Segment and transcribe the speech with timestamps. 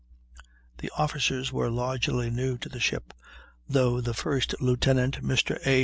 [0.79, 3.13] The officers were largely new to the ship,
[3.69, 5.59] though the first lieutenant, Mr.
[5.63, 5.79] A.